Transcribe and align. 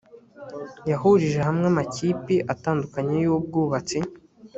yahurije 0.89 1.39
hamwe 1.47 1.65
amakipi 1.71 2.35
atandukanye 2.53 3.15
y 3.23 3.27
ubwubatsi 3.35 3.99